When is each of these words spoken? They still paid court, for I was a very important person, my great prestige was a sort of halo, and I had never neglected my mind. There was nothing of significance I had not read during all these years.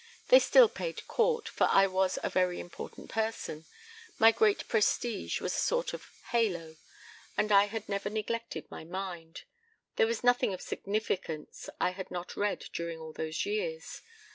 They 0.29 0.39
still 0.39 0.67
paid 0.67 1.07
court, 1.07 1.47
for 1.47 1.65
I 1.69 1.85
was 1.85 2.17
a 2.23 2.29
very 2.31 2.59
important 2.59 3.11
person, 3.11 3.65
my 4.17 4.31
great 4.31 4.67
prestige 4.67 5.39
was 5.39 5.53
a 5.53 5.59
sort 5.59 5.93
of 5.93 6.07
halo, 6.31 6.77
and 7.37 7.51
I 7.51 7.65
had 7.65 7.87
never 7.87 8.09
neglected 8.09 8.65
my 8.71 8.83
mind. 8.83 9.43
There 9.97 10.07
was 10.07 10.23
nothing 10.23 10.55
of 10.55 10.61
significance 10.63 11.69
I 11.79 11.91
had 11.91 12.09
not 12.09 12.35
read 12.35 12.65
during 12.73 12.97
all 12.99 13.13
these 13.13 13.45
years. 13.45 14.01